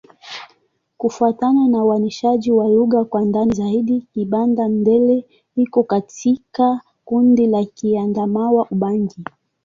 [0.97, 9.23] Kufuatana na uainishaji wa lugha kwa ndani zaidi, Kibanda-Ndele iko katika kundi la Kiadamawa-Ubangi.